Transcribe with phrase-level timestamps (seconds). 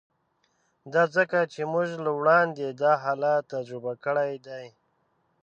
[0.93, 4.65] دا ځکه چې موږ له وړاندې دا حالت تجربه کړی دی